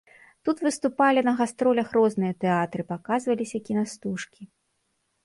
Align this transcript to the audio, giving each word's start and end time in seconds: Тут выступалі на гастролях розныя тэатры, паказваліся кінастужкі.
Тут 0.47 0.61
выступалі 0.67 1.23
на 1.27 1.33
гастролях 1.41 1.91
розныя 1.97 2.33
тэатры, 2.45 2.81
паказваліся 2.93 3.57
кінастужкі. 3.69 4.41